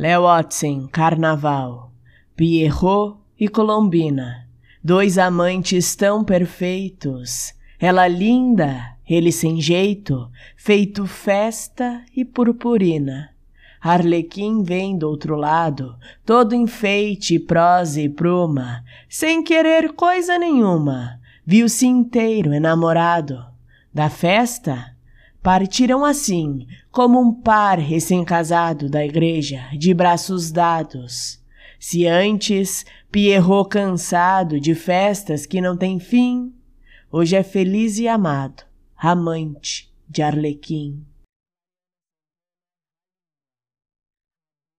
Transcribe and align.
Léo 0.00 0.22
Watson, 0.22 0.88
Carnaval, 0.90 1.92
Pierrot 2.34 3.18
e 3.38 3.46
Colombina, 3.48 4.48
dois 4.82 5.18
amantes 5.18 5.94
tão 5.94 6.24
perfeitos, 6.24 7.52
ela 7.78 8.08
linda, 8.08 8.96
ele 9.06 9.30
sem 9.30 9.60
jeito, 9.60 10.30
feito 10.56 11.06
festa 11.06 12.02
e 12.16 12.24
purpurina. 12.24 13.28
Arlequim 13.78 14.62
vem 14.62 14.96
do 14.96 15.06
outro 15.06 15.36
lado, 15.36 15.94
todo 16.24 16.54
enfeite, 16.54 17.38
prosa 17.38 18.00
e 18.00 18.08
pruma, 18.08 18.82
sem 19.06 19.44
querer 19.44 19.92
coisa 19.92 20.38
nenhuma, 20.38 21.20
viu-se 21.44 21.86
inteiro 21.86 22.54
enamorado. 22.54 23.44
Da 23.92 24.08
festa, 24.08 24.96
partiram 25.42 26.04
assim, 26.04 26.66
como 26.90 27.20
um 27.20 27.32
par 27.32 27.78
recém-casado 27.78 28.88
da 28.88 29.04
igreja, 29.04 29.68
de 29.72 29.94
braços 29.94 30.50
dados. 30.50 31.40
Se 31.78 32.06
antes 32.06 32.84
Pierrot 33.10 33.70
cansado 33.70 34.60
de 34.60 34.74
festas 34.74 35.46
que 35.46 35.60
não 35.60 35.76
têm 35.76 35.98
fim, 35.98 36.52
hoje 37.10 37.36
é 37.36 37.42
feliz 37.42 37.98
e 37.98 38.06
amado, 38.06 38.64
amante 38.96 39.90
de 40.08 40.22
Arlequim. 40.22 41.04